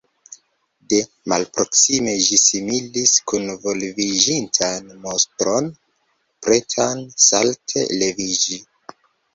De 0.93 1.01
malproksime 1.33 2.15
ĝi 2.29 2.39
similis 2.45 3.13
kunvolviĝintan 3.33 4.91
monstron, 5.07 5.71
pretan 6.47 7.09
salte 7.29 7.89
leviĝi. 8.03 8.65